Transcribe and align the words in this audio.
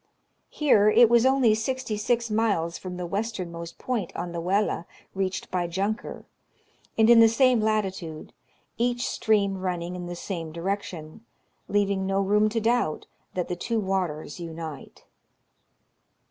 Here 0.49 0.89
it 0.89 1.11
was 1.11 1.27
only 1.27 1.53
66 1.53 2.31
miles 2.31 2.75
from 2.79 2.97
the 2.97 3.05
west 3.05 3.39
ernmost 3.39 3.77
point 3.77 4.11
on 4.15 4.31
the 4.31 4.41
Welle 4.41 4.87
reached 5.13 5.51
by 5.51 5.67
Junker, 5.67 6.25
and 6.97 7.07
in 7.07 7.19
the 7.19 7.29
same 7.29 7.59
latitude, 7.61 8.33
each 8.79 9.07
stream 9.07 9.59
running 9.59 9.95
in 9.95 10.07
the 10.07 10.15
same 10.15 10.51
direction, 10.51 11.23
leaving 11.67 12.07
no 12.07 12.19
room 12.19 12.49
to 12.49 12.59
doubt 12.59 13.05
that 13.35 13.47
the 13.47 13.55
two 13.55 13.79
waters 13.79 14.39
unite. 14.39 15.05